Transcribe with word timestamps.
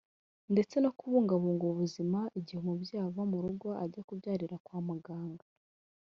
ndetse 0.53 0.75
no 0.83 0.91
kubungabunga 0.97 1.63
ubuzima 1.71 2.19
igihe 2.39 2.57
umubyeyi 2.61 3.03
ava 3.07 3.23
mu 3.31 3.37
rugo 3.43 3.67
ajya 3.83 4.01
kubyarira 4.07 4.55
kwa 4.65 4.77
muganga 4.87 5.45